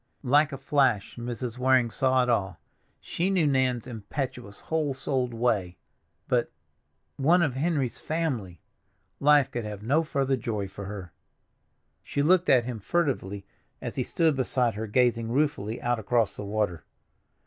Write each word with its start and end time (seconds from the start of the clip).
Like 0.23 0.51
a 0.51 0.57
flash 0.57 1.15
Mrs. 1.15 1.59
Waring 1.59 1.91
saw 1.91 2.23
it 2.23 2.27
all. 2.29 2.59
She 3.01 3.29
knew 3.29 3.45
Nan's 3.45 3.85
impetuous, 3.85 4.59
whole 4.59 4.95
souled 4.95 5.31
way; 5.31 5.77
but—One 6.27 7.43
of 7.43 7.53
Henry's 7.53 7.99
family! 8.01 8.59
Life 9.19 9.51
could 9.51 9.63
have 9.63 9.83
no 9.83 10.01
further 10.03 10.37
joy 10.37 10.67
for 10.67 10.85
her. 10.85 11.13
She 12.03 12.23
looked 12.23 12.49
at 12.49 12.65
him 12.65 12.79
furtively 12.79 13.45
as 13.79 13.95
he 13.95 14.01
stood 14.03 14.35
beside 14.35 14.73
her 14.73 14.87
gazing 14.87 15.29
ruefully 15.31 15.79
out 15.83 15.99
across 15.99 16.35
the 16.35 16.45
water. 16.45 16.83